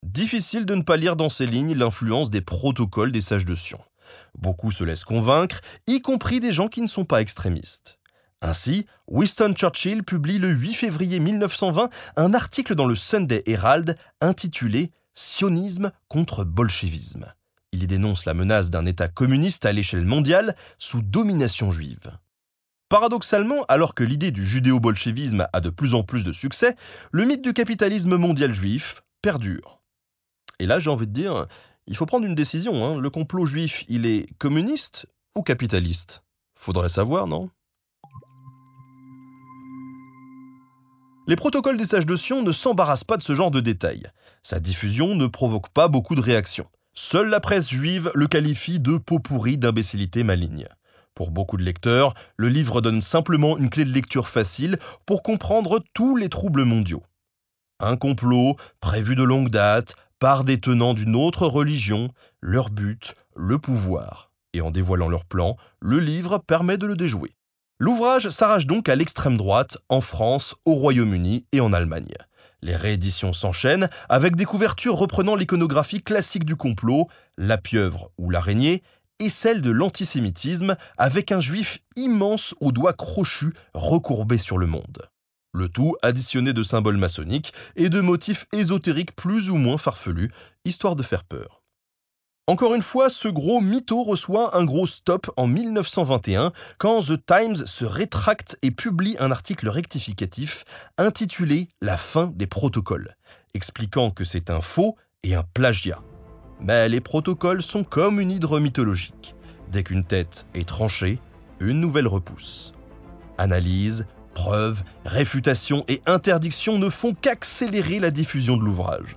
Difficile 0.06 0.66
de 0.66 0.76
ne 0.76 0.82
pas 0.82 0.96
lire 0.96 1.16
dans 1.16 1.28
ces 1.28 1.48
lignes 1.48 1.74
l'influence 1.74 2.30
des 2.30 2.40
protocoles 2.40 3.10
des 3.10 3.20
sages 3.20 3.44
de 3.44 3.56
Sion. 3.56 3.80
Beaucoup 4.38 4.70
se 4.70 4.84
laissent 4.84 5.04
convaincre, 5.04 5.60
y 5.88 6.00
compris 6.00 6.38
des 6.38 6.52
gens 6.52 6.68
qui 6.68 6.80
ne 6.80 6.86
sont 6.86 7.04
pas 7.04 7.20
extrémistes. 7.20 7.98
Ainsi, 8.40 8.86
Winston 9.08 9.52
Churchill 9.56 10.04
publie 10.04 10.38
le 10.38 10.50
8 10.50 10.74
février 10.74 11.18
1920 11.18 11.90
un 12.16 12.34
article 12.34 12.76
dans 12.76 12.86
le 12.86 12.94
Sunday 12.94 13.42
Herald 13.46 13.96
intitulé 14.20 14.92
Sionisme 15.12 15.90
contre 16.06 16.44
bolchevisme. 16.44 17.26
Il 17.72 17.82
y 17.82 17.88
dénonce 17.88 18.26
la 18.26 18.34
menace 18.34 18.70
d'un 18.70 18.86
État 18.86 19.08
communiste 19.08 19.66
à 19.66 19.72
l'échelle 19.72 20.06
mondiale 20.06 20.54
sous 20.78 21.02
domination 21.02 21.72
juive. 21.72 22.16
Paradoxalement, 22.88 23.64
alors 23.64 23.96
que 23.96 24.04
l'idée 24.04 24.30
du 24.30 24.46
judéo-bolchevisme 24.46 25.48
a 25.52 25.60
de 25.60 25.70
plus 25.70 25.94
en 25.94 26.04
plus 26.04 26.22
de 26.22 26.32
succès, 26.32 26.76
le 27.10 27.24
mythe 27.24 27.42
du 27.42 27.52
capitalisme 27.52 28.16
mondial 28.16 28.52
juif 28.54 29.02
perdure. 29.20 29.75
Et 30.58 30.66
là, 30.66 30.78
j'ai 30.78 30.90
envie 30.90 31.06
de 31.06 31.12
dire, 31.12 31.46
il 31.86 31.96
faut 31.96 32.06
prendre 32.06 32.26
une 32.26 32.34
décision. 32.34 32.84
Hein. 32.84 33.00
Le 33.00 33.10
complot 33.10 33.46
juif, 33.46 33.84
il 33.88 34.06
est 34.06 34.26
communiste 34.38 35.06
ou 35.34 35.42
capitaliste? 35.42 36.22
Faudrait 36.54 36.88
savoir, 36.88 37.26
non? 37.26 37.50
Les 41.28 41.36
protocoles 41.36 41.76
des 41.76 41.84
sages 41.84 42.06
de 42.06 42.14
Sion 42.16 42.42
ne 42.42 42.52
s'embarrassent 42.52 43.04
pas 43.04 43.16
de 43.16 43.22
ce 43.22 43.34
genre 43.34 43.50
de 43.50 43.60
détails. 43.60 44.06
Sa 44.42 44.60
diffusion 44.60 45.16
ne 45.16 45.26
provoque 45.26 45.68
pas 45.70 45.88
beaucoup 45.88 46.14
de 46.14 46.20
réactions. 46.20 46.68
Seule 46.94 47.28
la 47.28 47.40
presse 47.40 47.68
juive 47.68 48.10
le 48.14 48.28
qualifie 48.28 48.78
de 48.78 48.96
pot 48.96 49.18
pourri 49.18 49.58
d'imbécilité 49.58 50.22
maligne. 50.22 50.68
Pour 51.14 51.30
beaucoup 51.30 51.56
de 51.56 51.64
lecteurs, 51.64 52.14
le 52.36 52.48
livre 52.48 52.80
donne 52.80 53.00
simplement 53.00 53.58
une 53.58 53.70
clé 53.70 53.84
de 53.84 53.92
lecture 53.92 54.28
facile 54.28 54.78
pour 55.04 55.22
comprendre 55.22 55.82
tous 55.94 56.16
les 56.16 56.28
troubles 56.28 56.64
mondiaux. 56.64 57.02
Un 57.80 57.96
complot, 57.96 58.56
prévu 58.80 59.16
de 59.16 59.22
longue 59.22 59.50
date, 59.50 59.96
par 60.18 60.44
des 60.44 60.58
tenants 60.58 60.94
d'une 60.94 61.16
autre 61.16 61.46
religion, 61.46 62.10
leur 62.40 62.70
but, 62.70 63.14
le 63.34 63.58
pouvoir. 63.58 64.30
Et 64.52 64.60
en 64.60 64.70
dévoilant 64.70 65.08
leur 65.08 65.24
plan, 65.24 65.56
le 65.80 65.98
livre 65.98 66.38
permet 66.38 66.78
de 66.78 66.86
le 66.86 66.96
déjouer. 66.96 67.36
L'ouvrage 67.78 68.30
s'arrache 68.30 68.66
donc 68.66 68.88
à 68.88 68.96
l'extrême 68.96 69.36
droite 69.36 69.76
en 69.90 70.00
France, 70.00 70.54
au 70.64 70.74
Royaume-Uni 70.74 71.46
et 71.52 71.60
en 71.60 71.74
Allemagne. 71.74 72.14
Les 72.62 72.74
rééditions 72.74 73.34
s'enchaînent 73.34 73.90
avec 74.08 74.34
des 74.34 74.46
couvertures 74.46 74.96
reprenant 74.96 75.34
l'iconographie 75.34 76.02
classique 76.02 76.46
du 76.46 76.56
complot, 76.56 77.08
la 77.36 77.58
pieuvre 77.58 78.10
ou 78.16 78.30
l'araignée, 78.30 78.82
et 79.18 79.28
celle 79.28 79.60
de 79.60 79.70
l'antisémitisme 79.70 80.76
avec 80.96 81.32
un 81.32 81.40
juif 81.40 81.78
immense 81.96 82.54
aux 82.60 82.72
doigts 82.72 82.92
crochus 82.92 83.52
recourbé 83.74 84.38
sur 84.38 84.58
le 84.58 84.66
monde. 84.66 85.08
Le 85.56 85.70
tout 85.70 85.96
additionné 86.02 86.52
de 86.52 86.62
symboles 86.62 86.98
maçonniques 86.98 87.54
et 87.76 87.88
de 87.88 88.02
motifs 88.02 88.44
ésotériques 88.52 89.16
plus 89.16 89.48
ou 89.48 89.56
moins 89.56 89.78
farfelus, 89.78 90.30
histoire 90.66 90.96
de 90.96 91.02
faire 91.02 91.24
peur. 91.24 91.62
Encore 92.46 92.74
une 92.74 92.82
fois, 92.82 93.08
ce 93.08 93.26
gros 93.26 93.62
mytho 93.62 94.02
reçoit 94.02 94.54
un 94.54 94.66
gros 94.66 94.86
stop 94.86 95.30
en 95.38 95.46
1921 95.46 96.52
quand 96.76 97.00
The 97.00 97.24
Times 97.24 97.66
se 97.66 97.86
rétracte 97.86 98.58
et 98.60 98.70
publie 98.70 99.16
un 99.18 99.30
article 99.30 99.70
rectificatif 99.70 100.66
intitulé 100.98 101.70
La 101.80 101.96
fin 101.96 102.26
des 102.26 102.46
protocoles, 102.46 103.16
expliquant 103.54 104.10
que 104.10 104.24
c'est 104.24 104.50
un 104.50 104.60
faux 104.60 104.96
et 105.22 105.34
un 105.34 105.42
plagiat. 105.54 106.02
Mais 106.60 106.90
les 106.90 107.00
protocoles 107.00 107.62
sont 107.62 107.82
comme 107.82 108.20
une 108.20 108.30
hydre 108.30 108.60
mythologique. 108.60 109.34
Dès 109.70 109.84
qu'une 109.84 110.04
tête 110.04 110.48
est 110.52 110.68
tranchée, 110.68 111.18
une 111.60 111.80
nouvelle 111.80 112.08
repousse. 112.08 112.74
Analyse, 113.38 114.06
preuves, 114.36 114.84
réfutation 115.06 115.82
et 115.88 116.02
interdiction 116.04 116.78
ne 116.78 116.90
font 116.90 117.14
qu'accélérer 117.14 118.00
la 118.00 118.10
diffusion 118.10 118.58
de 118.58 118.64
l'ouvrage. 118.64 119.16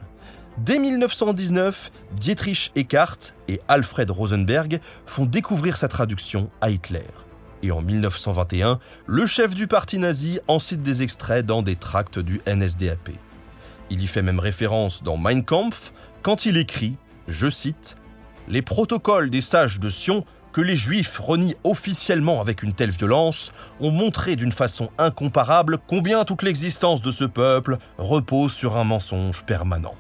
Dès 0.58 0.80
1919, 0.80 1.92
Dietrich 2.14 2.72
Eckart 2.76 3.18
et 3.50 3.60
Alfred 3.68 4.10
Rosenberg 4.10 4.80
font 5.06 5.26
découvrir 5.26 5.76
sa 5.76 5.90
traduction 5.90 6.50
à 6.62 6.70
Hitler. 6.70 7.06
Et 7.64 7.72
en 7.72 7.82
1921, 7.82 8.80
le 9.08 9.26
chef 9.26 9.54
du 9.54 9.68
parti 9.68 10.00
nazi 10.00 10.40
en 10.48 10.58
cite 10.58 10.84
des 10.84 11.04
extraits 11.04 11.46
dans 11.46 11.62
des 11.62 11.76
tracts 11.76 12.20
du 12.20 12.42
NSDAP. 12.48 13.10
Il 13.90 14.02
y 14.02 14.08
fait 14.08 14.22
même 14.22 14.40
référence 14.40 15.04
dans 15.04 15.18
Mein 15.18 15.44
Kampf 15.44 15.92
quand 16.24 16.46
il 16.46 16.56
écrit, 16.56 16.96
je 17.28 17.50
cite, 17.50 17.98
Les 18.48 18.62
protocoles 18.62 19.30
des 19.30 19.42
sages 19.42 19.80
de 19.80 19.90
Sion 19.90 20.26
que 20.52 20.62
les 20.62 20.76
Juifs 20.76 21.20
renient 21.20 21.56
officiellement 21.64 22.42
avec 22.42 22.64
une 22.64 22.74
telle 22.74 22.90
violence 22.90 23.52
ont 23.80 23.92
montré 23.92 24.36
d'une 24.36 24.52
façon 24.52 24.90
incomparable 24.98 25.78
combien 25.88 26.26
toute 26.26 26.44
l'existence 26.44 27.02
de 27.02 27.12
ce 27.12 27.26
peuple 27.26 27.78
repose 27.98 28.54
sur 28.54 28.78
un 28.78 28.84
mensonge 28.84 29.46
permanent. 29.46 29.96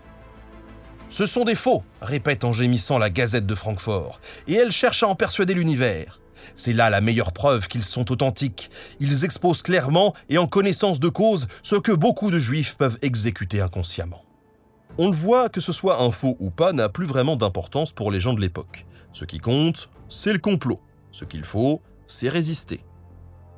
Ce 1.10 1.26
sont 1.26 1.44
des 1.44 1.56
faux, 1.56 1.84
répète 2.02 2.44
en 2.44 2.52
gémissant 2.52 2.98
la 2.98 3.10
Gazette 3.10 3.48
de 3.48 3.56
Francfort, 3.56 4.22
et 4.48 4.54
elle 4.54 4.72
cherche 4.72 5.02
à 5.02 5.08
en 5.08 5.16
persuader 5.16 5.56
l'univers. 5.56 6.20
C'est 6.56 6.74
là 6.74 6.90
la 6.90 7.02
meilleure 7.02 7.32
preuve 7.32 7.68
qu'ils 7.68 7.84
sont 7.84 8.12
authentiques. 8.12 8.70
Ils 9.00 9.26
exposent 9.26 9.62
clairement 9.62 10.14
et 10.30 10.38
en 10.38 10.48
connaissance 10.48 11.00
de 11.00 11.10
cause 11.10 11.48
ce 11.64 11.76
que 11.76 11.92
beaucoup 11.92 12.32
de 12.32 12.40
juifs 12.40 12.76
peuvent 12.78 12.98
exécuter 13.02 13.62
inconsciemment. 13.62 14.24
On 14.98 15.10
le 15.10 15.16
voit, 15.16 15.50
que 15.50 15.62
ce 15.62 15.72
soit 15.72 16.02
un 16.02 16.12
faux 16.12 16.36
ou 16.40 16.50
pas 16.50 16.74
n'a 16.74 16.90
plus 16.90 17.06
vraiment 17.06 17.36
d'importance 17.36 17.92
pour 17.92 18.12
les 18.12 18.20
gens 18.20 18.34
de 18.34 18.42
l'époque. 18.42 18.86
Ce 19.14 19.26
qui 19.26 19.40
compte, 19.40 19.90
c'est 20.10 20.34
le 20.34 20.40
complot. 20.40 20.82
Ce 21.12 21.24
qu'il 21.24 21.44
faut, 21.44 21.82
c'est 22.08 22.30
résister. 22.30 22.84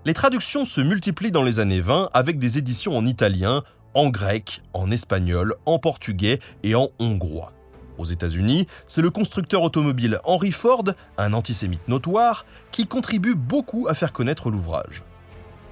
Les 0.06 0.14
traductions 0.14 0.66
se 0.66 0.82
multiplient 0.82 1.32
dans 1.32 1.44
les 1.44 1.60
années 1.60 1.82
20 1.82 2.10
avec 2.14 2.40
des 2.40 2.58
éditions 2.58 2.96
en 2.98 3.06
italien, 3.06 3.64
en 3.94 4.10
grec, 4.10 4.62
en 4.74 4.92
espagnol, 4.92 5.56
en 5.66 5.80
portugais 5.80 6.40
et 6.64 6.76
en 6.76 6.90
hongrois. 7.00 7.54
Aux 7.98 8.06
États-Unis, 8.06 8.68
c'est 8.88 9.02
le 9.02 9.10
constructeur 9.10 9.62
automobile 9.62 10.20
Henry 10.24 10.52
Ford, 10.52 10.86
un 11.18 11.34
antisémite 11.34 11.88
notoire, 11.88 12.46
qui 12.72 12.88
contribue 12.88 13.36
beaucoup 13.36 13.88
à 13.90 13.94
faire 13.94 14.12
connaître 14.12 14.50
l'ouvrage. 14.50 15.04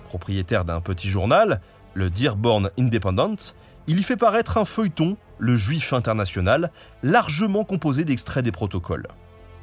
Propriétaire 0.06 0.66
d'un 0.66 0.82
petit 0.82 1.10
journal, 1.10 1.62
le 1.94 2.10
Dearborn 2.10 2.70
Independent, 2.78 3.56
il 3.88 4.00
y 4.00 4.04
fait 4.04 4.18
paraître 4.18 4.58
un 4.58 4.66
feuilleton, 4.66 5.18
le 5.40 5.56
Juif 5.56 5.94
international, 5.94 6.72
largement 7.02 7.64
composé 7.64 8.06
d'extraits 8.06 8.44
des 8.44 8.52
protocoles. 8.52 9.08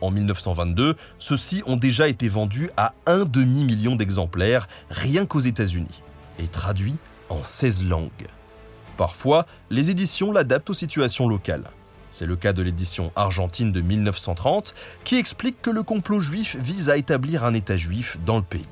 En 0.00 0.10
1922, 0.10 0.96
ceux-ci 1.18 1.62
ont 1.66 1.76
déjà 1.76 2.08
été 2.08 2.28
vendus 2.28 2.70
à 2.76 2.92
un 3.06 3.24
demi-million 3.24 3.96
d'exemplaires 3.96 4.68
rien 4.90 5.26
qu'aux 5.26 5.40
États-Unis, 5.40 6.02
et 6.38 6.48
traduits 6.48 6.98
en 7.28 7.42
16 7.42 7.84
langues. 7.84 8.10
Parfois, 8.96 9.46
les 9.70 9.90
éditions 9.90 10.32
l'adaptent 10.32 10.70
aux 10.70 10.74
situations 10.74 11.28
locales. 11.28 11.70
C'est 12.10 12.26
le 12.26 12.36
cas 12.36 12.52
de 12.52 12.62
l'édition 12.62 13.12
argentine 13.14 13.72
de 13.72 13.80
1930 13.80 14.74
qui 15.04 15.16
explique 15.16 15.60
que 15.60 15.70
le 15.70 15.82
complot 15.82 16.20
juif 16.20 16.56
vise 16.58 16.88
à 16.88 16.96
établir 16.96 17.44
un 17.44 17.52
État 17.52 17.76
juif 17.76 18.16
dans 18.24 18.36
le 18.36 18.42
pays. 18.42 18.68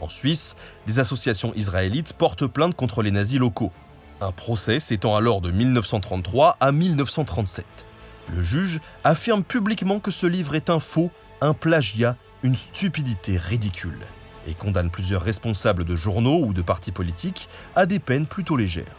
En 0.00 0.08
Suisse, 0.08 0.56
des 0.86 0.98
associations 0.98 1.52
israélites 1.54 2.12
portent 2.14 2.46
plainte 2.46 2.74
contre 2.74 3.02
les 3.02 3.10
nazis 3.10 3.38
locaux. 3.38 3.72
Un 4.20 4.32
procès 4.32 4.80
s'étend 4.80 5.16
alors 5.16 5.40
de 5.40 5.50
1933 5.50 6.56
à 6.60 6.72
1937. 6.72 7.66
Le 8.34 8.40
juge 8.40 8.80
affirme 9.04 9.44
publiquement 9.44 10.00
que 10.00 10.10
ce 10.10 10.26
livre 10.26 10.54
est 10.54 10.70
un 10.70 10.80
faux, 10.80 11.10
un 11.42 11.52
plagiat, 11.52 12.16
une 12.42 12.56
stupidité 12.56 13.36
ridicule, 13.36 13.98
et 14.46 14.54
condamne 14.54 14.90
plusieurs 14.90 15.22
responsables 15.22 15.84
de 15.84 15.96
journaux 15.96 16.42
ou 16.44 16.54
de 16.54 16.62
partis 16.62 16.92
politiques 16.92 17.48
à 17.76 17.84
des 17.84 17.98
peines 17.98 18.26
plutôt 18.26 18.56
légères. 18.56 18.96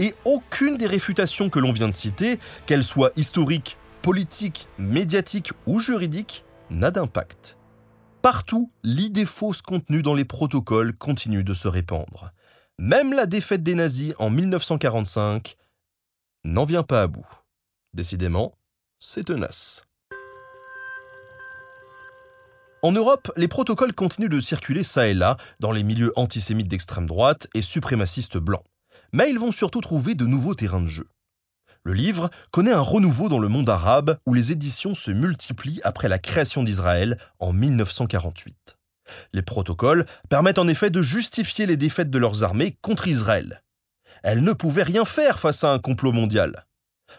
Et 0.00 0.14
aucune 0.24 0.76
des 0.76 0.88
réfutations 0.88 1.50
que 1.50 1.60
l'on 1.60 1.72
vient 1.72 1.88
de 1.88 1.94
citer, 1.94 2.40
qu'elles 2.66 2.82
soient 2.82 3.12
historiques, 3.14 3.78
politiques, 4.02 4.68
médiatiques 4.76 5.52
ou 5.66 5.78
juridiques, 5.78 6.44
n'a 6.68 6.90
d'impact. 6.90 7.56
Partout, 8.22 8.72
l'idée 8.82 9.26
fausse 9.26 9.62
contenue 9.62 10.02
dans 10.02 10.14
les 10.14 10.24
protocoles 10.24 10.96
continue 10.96 11.44
de 11.44 11.54
se 11.54 11.68
répandre. 11.68 12.32
Même 12.78 13.12
la 13.12 13.26
défaite 13.26 13.62
des 13.62 13.74
nazis 13.74 14.14
en 14.18 14.30
1945 14.30 15.56
n'en 16.44 16.64
vient 16.64 16.82
pas 16.82 17.02
à 17.02 17.06
bout. 17.06 17.26
Décidément, 17.92 18.56
c'est 19.06 19.24
tenace. 19.24 19.82
En 22.82 22.92
Europe, 22.92 23.30
les 23.36 23.48
protocoles 23.48 23.92
continuent 23.92 24.28
de 24.28 24.40
circuler 24.40 24.82
ça 24.82 25.08
et 25.08 25.14
là 25.14 25.36
dans 25.60 25.72
les 25.72 25.82
milieux 25.82 26.12
antisémites 26.16 26.68
d'extrême 26.68 27.06
droite 27.06 27.46
et 27.54 27.62
suprémacistes 27.62 28.38
blancs 28.38 28.64
mais 29.14 29.30
ils 29.30 29.38
vont 29.38 29.52
surtout 29.52 29.80
trouver 29.80 30.16
de 30.16 30.26
nouveaux 30.26 30.56
terrains 30.56 30.80
de 30.80 30.88
jeu. 30.88 31.08
Le 31.84 31.92
livre 31.92 32.30
connaît 32.50 32.72
un 32.72 32.80
renouveau 32.80 33.28
dans 33.28 33.38
le 33.38 33.46
monde 33.46 33.70
arabe 33.70 34.18
où 34.26 34.34
les 34.34 34.50
éditions 34.50 34.92
se 34.92 35.12
multiplient 35.12 35.80
après 35.84 36.08
la 36.08 36.18
création 36.18 36.64
d'Israël 36.64 37.16
en 37.38 37.52
1948. 37.52 38.76
Les 39.32 39.42
protocoles 39.42 40.04
permettent 40.28 40.58
en 40.58 40.66
effet 40.66 40.90
de 40.90 41.00
justifier 41.00 41.66
les 41.66 41.76
défaites 41.76 42.10
de 42.10 42.18
leurs 42.18 42.42
armées 42.42 42.76
contre 42.82 43.06
Israël. 43.06 43.62
Elles 44.24 44.42
ne 44.42 44.52
pouvaient 44.52 44.82
rien 44.82 45.04
faire 45.04 45.38
face 45.38 45.62
à 45.62 45.72
un 45.72 45.78
complot 45.78 46.10
mondial. 46.10 46.66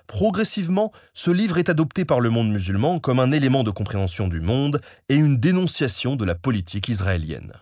Progressivement, 0.08 0.92
ce 1.14 1.32
livre 1.32 1.58
est 1.58 1.70
adopté 1.70 2.06
par 2.06 2.20
le 2.20 2.30
monde 2.30 2.52
musulman 2.52 3.00
comme 3.00 3.20
un 3.20 3.32
élément 3.32 3.64
de 3.64 3.72
compréhension 3.72 4.28
du 4.28 4.42
monde 4.42 4.82
et 5.10 5.16
une 5.16 5.38
dénonciation 5.38 6.16
de 6.16 6.26
la 6.26 6.36
politique 6.36 6.90
israélienne 6.90 7.54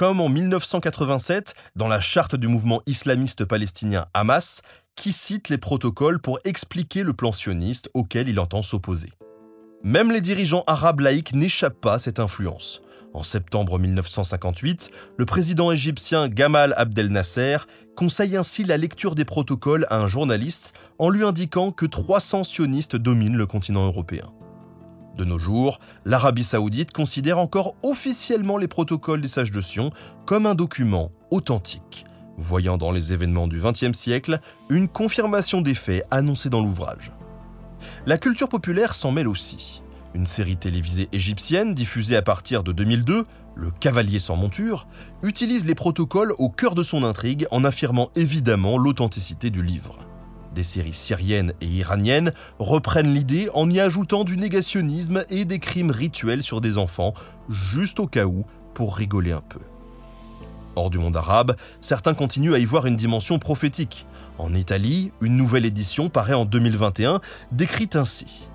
comme 0.00 0.22
en 0.22 0.30
1987 0.30 1.52
dans 1.76 1.86
la 1.86 2.00
charte 2.00 2.34
du 2.34 2.48
mouvement 2.48 2.80
islamiste 2.86 3.44
palestinien 3.44 4.06
Hamas, 4.14 4.62
qui 4.96 5.12
cite 5.12 5.50
les 5.50 5.58
protocoles 5.58 6.20
pour 6.20 6.38
expliquer 6.44 7.02
le 7.02 7.12
plan 7.12 7.32
sioniste 7.32 7.90
auquel 7.92 8.26
il 8.26 8.40
entend 8.40 8.62
s'opposer. 8.62 9.12
Même 9.82 10.10
les 10.10 10.22
dirigeants 10.22 10.64
arabes 10.66 11.00
laïcs 11.00 11.34
n'échappent 11.34 11.82
pas 11.82 11.94
à 11.94 11.98
cette 11.98 12.18
influence. 12.18 12.80
En 13.12 13.24
septembre 13.24 13.78
1958, 13.80 14.90
le 15.16 15.24
président 15.24 15.72
égyptien 15.72 16.28
Gamal 16.28 16.74
Abdel 16.76 17.08
Nasser 17.08 17.56
conseille 17.96 18.36
ainsi 18.36 18.62
la 18.62 18.76
lecture 18.76 19.16
des 19.16 19.24
protocoles 19.24 19.86
à 19.90 19.98
un 19.98 20.06
journaliste 20.06 20.74
en 20.98 21.08
lui 21.08 21.24
indiquant 21.24 21.72
que 21.72 21.86
300 21.86 22.44
sionistes 22.44 22.94
dominent 22.94 23.36
le 23.36 23.46
continent 23.46 23.84
européen. 23.84 24.32
De 25.16 25.24
nos 25.24 25.40
jours, 25.40 25.80
l'Arabie 26.04 26.44
saoudite 26.44 26.92
considère 26.92 27.38
encore 27.38 27.74
officiellement 27.82 28.58
les 28.58 28.68
protocoles 28.68 29.20
des 29.20 29.28
sages 29.28 29.50
de 29.50 29.60
Sion 29.60 29.90
comme 30.24 30.46
un 30.46 30.54
document 30.54 31.10
authentique, 31.32 32.06
voyant 32.38 32.78
dans 32.78 32.92
les 32.92 33.12
événements 33.12 33.48
du 33.48 33.60
XXe 33.60 33.92
siècle 33.92 34.40
une 34.68 34.88
confirmation 34.88 35.62
des 35.62 35.74
faits 35.74 36.06
annoncés 36.12 36.48
dans 36.48 36.62
l'ouvrage. 36.62 37.12
La 38.06 38.18
culture 38.18 38.48
populaire 38.48 38.94
s'en 38.94 39.10
mêle 39.10 39.28
aussi. 39.28 39.82
Une 40.12 40.26
série 40.26 40.56
télévisée 40.56 41.08
égyptienne 41.12 41.72
diffusée 41.72 42.16
à 42.16 42.22
partir 42.22 42.64
de 42.64 42.72
2002, 42.72 43.24
Le 43.54 43.70
Cavalier 43.70 44.18
sans 44.18 44.34
monture, 44.34 44.88
utilise 45.22 45.64
les 45.64 45.76
protocoles 45.76 46.32
au 46.38 46.48
cœur 46.48 46.74
de 46.74 46.82
son 46.82 47.04
intrigue 47.04 47.46
en 47.52 47.62
affirmant 47.62 48.10
évidemment 48.16 48.76
l'authenticité 48.76 49.50
du 49.50 49.62
livre. 49.62 49.98
Des 50.54 50.64
séries 50.64 50.92
syriennes 50.92 51.52
et 51.60 51.66
iraniennes 51.66 52.32
reprennent 52.58 53.14
l'idée 53.14 53.48
en 53.54 53.70
y 53.70 53.78
ajoutant 53.78 54.24
du 54.24 54.36
négationnisme 54.36 55.22
et 55.28 55.44
des 55.44 55.60
crimes 55.60 55.92
rituels 55.92 56.42
sur 56.42 56.60
des 56.60 56.76
enfants, 56.76 57.14
juste 57.48 58.00
au 58.00 58.08
cas 58.08 58.26
où, 58.26 58.44
pour 58.74 58.96
rigoler 58.96 59.30
un 59.30 59.42
peu. 59.48 59.60
Hors 60.74 60.90
du 60.90 60.98
monde 60.98 61.16
arabe, 61.16 61.54
certains 61.80 62.14
continuent 62.14 62.54
à 62.54 62.58
y 62.58 62.64
voir 62.64 62.86
une 62.86 62.96
dimension 62.96 63.38
prophétique. 63.38 64.06
En 64.38 64.54
Italie, 64.54 65.12
une 65.20 65.36
nouvelle 65.36 65.66
édition 65.66 66.08
paraît 66.08 66.34
en 66.34 66.46
2021, 66.46 67.20
décrite 67.52 67.94
ainsi. 67.94 68.49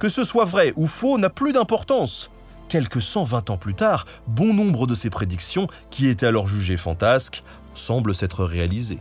Que 0.00 0.08
ce 0.08 0.24
soit 0.24 0.46
vrai 0.46 0.72
ou 0.76 0.86
faux 0.86 1.18
n'a 1.18 1.28
plus 1.28 1.52
d'importance. 1.52 2.30
Quelques 2.70 3.02
120 3.02 3.50
ans 3.50 3.58
plus 3.58 3.74
tard, 3.74 4.06
bon 4.26 4.54
nombre 4.54 4.86
de 4.86 4.94
ces 4.94 5.10
prédictions, 5.10 5.68
qui 5.90 6.08
étaient 6.08 6.24
alors 6.24 6.48
jugées 6.48 6.78
fantasques, 6.78 7.44
semblent 7.74 8.14
s'être 8.14 8.46
réalisées. 8.46 9.00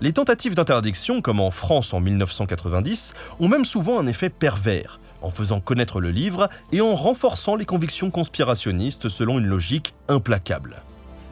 Les 0.00 0.12
tentatives 0.12 0.56
d'interdiction, 0.56 1.22
comme 1.22 1.38
en 1.38 1.52
France 1.52 1.94
en 1.94 2.00
1990, 2.00 3.14
ont 3.38 3.46
même 3.46 3.64
souvent 3.64 4.00
un 4.00 4.08
effet 4.08 4.28
pervers, 4.28 4.98
en 5.22 5.30
faisant 5.30 5.60
connaître 5.60 6.00
le 6.00 6.10
livre 6.10 6.48
et 6.72 6.80
en 6.80 6.96
renforçant 6.96 7.54
les 7.54 7.64
convictions 7.64 8.10
conspirationnistes 8.10 9.08
selon 9.08 9.38
une 9.38 9.46
logique 9.46 9.94
implacable. 10.08 10.82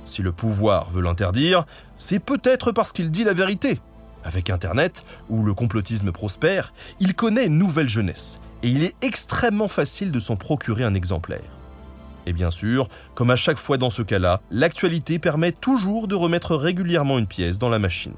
Si 0.05 0.23
le 0.23 0.31
pouvoir 0.31 0.91
veut 0.91 1.03
l'interdire, 1.03 1.67
c'est 1.99 2.21
peut-être 2.21 2.71
parce 2.71 2.93
qu'il 2.93 3.11
dit 3.11 3.25
la 3.25 3.35
vérité. 3.35 3.81
Avec 4.25 4.51
Internet, 4.51 5.05
où 5.29 5.45
le 5.45 5.55
complotisme 5.55 6.13
prospère, 6.13 6.73
il 7.01 7.15
connaît 7.15 7.47
une 7.47 7.59
nouvelle 7.59 7.89
jeunesse, 7.89 8.41
et 8.63 8.69
il 8.69 8.83
est 8.83 8.97
extrêmement 9.03 9.69
facile 9.69 10.11
de 10.11 10.21
s'en 10.21 10.37
procurer 10.37 10.85
un 10.85 10.95
exemplaire. 10.95 11.57
Et 12.27 12.33
bien 12.33 12.51
sûr, 12.51 12.89
comme 13.15 13.31
à 13.31 13.37
chaque 13.37 13.59
fois 13.59 13.79
dans 13.79 13.91
ce 13.91 14.03
cas-là, 14.03 14.41
l'actualité 14.51 15.19
permet 15.19 15.53
toujours 15.53 16.09
de 16.09 16.17
remettre 16.17 16.57
régulièrement 16.57 17.19
une 17.19 17.29
pièce 17.29 17.59
dans 17.59 17.69
la 17.69 17.79
machine. 17.79 18.15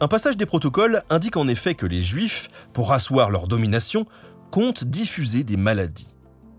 Un 0.00 0.08
passage 0.08 0.36
des 0.36 0.46
protocoles 0.46 1.02
indique 1.10 1.36
en 1.36 1.46
effet 1.46 1.74
que 1.74 1.86
les 1.86 2.02
Juifs, 2.02 2.48
pour 2.72 2.92
asseoir 2.92 3.30
leur 3.30 3.46
domination, 3.46 4.06
comptent 4.50 4.84
diffuser 4.84 5.44
des 5.44 5.56
maladies. 5.56 6.08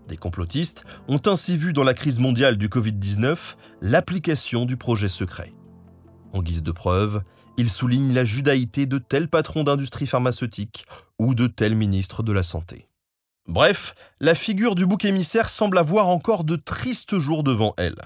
Des 0.08 0.16
complotistes 0.16 0.84
ont 1.08 1.20
ainsi 1.26 1.56
vu 1.56 1.72
dans 1.72 1.84
la 1.84 1.94
crise 1.94 2.18
mondiale 2.18 2.56
du 2.56 2.68
Covid-19 2.68 3.56
l'application 3.82 4.64
du 4.64 4.76
projet 4.76 5.08
secret. 5.08 5.52
En 6.32 6.42
guise 6.42 6.62
de 6.62 6.72
preuve, 6.72 7.22
ils 7.56 7.70
soulignent 7.70 8.12
la 8.12 8.24
judaïté 8.24 8.86
de 8.86 8.98
tels 8.98 9.28
patrons 9.28 9.64
d'industrie 9.64 10.06
pharmaceutique 10.06 10.86
ou 11.18 11.34
de 11.34 11.46
tels 11.46 11.74
ministres 11.74 12.22
de 12.22 12.32
la 12.32 12.42
Santé. 12.42 12.88
Bref, 13.46 13.94
la 14.20 14.34
figure 14.34 14.74
du 14.74 14.86
bouc 14.86 15.04
émissaire 15.04 15.48
semble 15.48 15.78
avoir 15.78 16.08
encore 16.08 16.44
de 16.44 16.56
tristes 16.56 17.18
jours 17.18 17.44
devant 17.44 17.74
elle. 17.76 18.00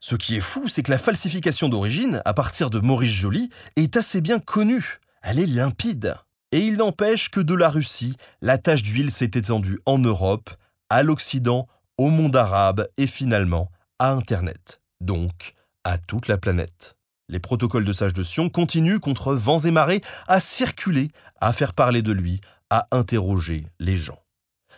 Ce 0.00 0.16
qui 0.16 0.36
est 0.36 0.40
fou, 0.40 0.68
c'est 0.68 0.82
que 0.82 0.90
la 0.90 0.98
falsification 0.98 1.68
d'origine, 1.68 2.20
à 2.24 2.34
partir 2.34 2.70
de 2.70 2.80
Maurice 2.80 3.12
Joly, 3.12 3.50
est 3.76 3.96
assez 3.96 4.20
bien 4.20 4.38
connue. 4.38 4.98
Elle 5.22 5.38
est 5.38 5.46
limpide. 5.46 6.16
Et 6.50 6.60
il 6.60 6.76
n'empêche 6.76 7.30
que 7.30 7.40
de 7.40 7.54
la 7.54 7.70
Russie, 7.70 8.16
la 8.42 8.58
tache 8.58 8.82
d'huile 8.82 9.10
s'est 9.10 9.30
étendue 9.34 9.78
en 9.86 9.98
Europe, 9.98 10.50
à 10.90 11.02
l'Occident, 11.02 11.66
au 11.96 12.10
monde 12.10 12.36
arabe 12.36 12.86
et 12.98 13.06
finalement 13.06 13.70
à 13.98 14.10
Internet, 14.10 14.80
donc 15.00 15.54
à 15.84 15.96
toute 15.96 16.28
la 16.28 16.36
planète. 16.36 16.96
Les 17.32 17.40
protocoles 17.40 17.86
de 17.86 17.94
Sage 17.94 18.12
de 18.12 18.22
Sion 18.22 18.50
continuent 18.50 18.98
contre 18.98 19.32
vents 19.32 19.58
et 19.58 19.70
marées 19.70 20.02
à 20.28 20.38
circuler, 20.38 21.10
à 21.40 21.54
faire 21.54 21.72
parler 21.72 22.02
de 22.02 22.12
lui, 22.12 22.42
à 22.68 22.86
interroger 22.92 23.64
les 23.80 23.96
gens. 23.96 24.20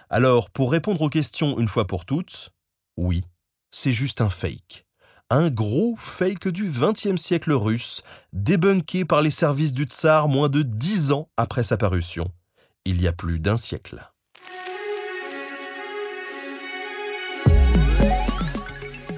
Alors, 0.08 0.50
pour 0.50 0.70
répondre 0.70 1.02
aux 1.02 1.08
questions 1.08 1.58
une 1.58 1.66
fois 1.66 1.88
pour 1.88 2.04
toutes, 2.04 2.50
oui, 2.96 3.24
c'est 3.72 3.90
juste 3.90 4.20
un 4.20 4.30
fake 4.30 4.86
un 5.30 5.50
gros 5.50 5.96
fake 5.98 6.48
du 6.48 6.70
XXe 6.70 7.20
siècle 7.20 7.52
russe, 7.52 8.02
débunké 8.32 9.04
par 9.04 9.22
les 9.22 9.30
services 9.30 9.72
du 9.72 9.84
tsar 9.84 10.28
moins 10.28 10.50
de 10.50 10.62
dix 10.62 11.10
ans 11.10 11.28
après 11.36 11.64
sa 11.64 11.76
parution, 11.76 12.30
il 12.84 13.00
y 13.00 13.08
a 13.08 13.12
plus 13.12 13.40
d'un 13.40 13.56
siècle. 13.56 14.13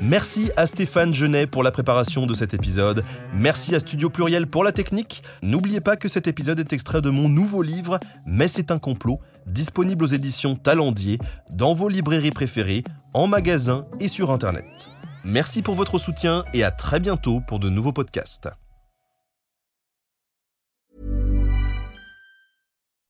Merci 0.02 0.50
à 0.56 0.66
Stéphane 0.66 1.14
Genet 1.14 1.46
pour 1.46 1.62
la 1.62 1.70
préparation 1.70 2.26
de 2.26 2.35
cet 2.35 2.54
épisode. 2.54 3.04
Merci 3.35 3.74
à 3.74 3.80
Studio 3.80 4.11
Pluriel 4.11 4.46
pour 4.46 4.62
la 4.62 4.72
technique. 4.72 5.22
N'oubliez 5.42 5.80
pas 5.80 5.96
que 5.96 6.09
cet 6.09 6.26
épisode 6.26 6.61
est 6.61 6.72
extrait 6.72 7.00
de 7.00 7.11
mon 7.11 7.28
nouveau 7.28 7.62
livre 7.62 7.98
Mais 8.26 8.48
c'est 8.48 8.70
un 8.70 8.78
complot, 8.78 9.20
disponible 9.46 10.04
aux 10.04 10.09
éditions 10.09 10.54
Talendier, 10.54 11.18
dans 11.50 11.74
vos 11.74 11.88
librairies 11.88 12.30
préférées, 12.30 12.85
en 13.14 13.26
magasin 13.26 13.87
et 14.00 14.09
sur 14.09 14.30
Internet. 14.30 14.90
Merci 15.24 15.62
pour 15.62 15.74
votre 15.74 15.98
soutien 15.98 16.44
et 16.54 16.62
à 16.62 16.70
très 16.70 17.00
bientôt 17.00 17.40
pour 17.40 17.59
de 17.59 17.68
nouveaux 17.68 17.92
podcasts. 17.92 18.48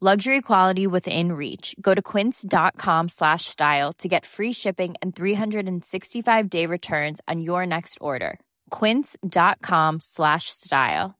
luxury 0.00 0.40
quality 0.40 0.86
within 0.86 1.32
reach. 1.32 1.74
Go 1.80 1.92
to 1.94 2.00
quince.com 2.00 3.08
slash 3.08 3.46
style 3.46 3.92
to 3.94 4.06
get 4.06 4.24
free 4.24 4.52
shipping 4.52 4.94
and 5.02 5.16
365 5.16 6.48
day 6.48 6.66
returns 6.66 7.20
on 7.26 7.40
your 7.40 7.66
next 7.66 7.98
order. 8.00 8.38
quince.com 8.70 9.98
slash 10.00 10.50
style. 10.50 11.14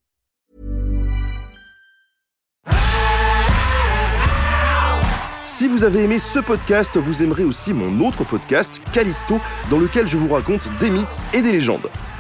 Si 5.44 5.66
vous 5.66 5.82
avez 5.82 6.04
aimé 6.04 6.18
ce 6.18 6.38
podcast, 6.40 6.98
vous 6.98 7.22
aimerez 7.22 7.42
aussi 7.42 7.72
mon 7.72 8.06
autre 8.06 8.22
podcast, 8.22 8.82
Callisto, 8.92 9.40
dans 9.70 9.78
lequel 9.78 10.06
je 10.06 10.18
vous 10.18 10.32
raconte 10.32 10.68
des 10.78 10.90
mythes 10.90 11.18
et 11.32 11.40
des 11.40 11.52
légendes. 11.52 11.88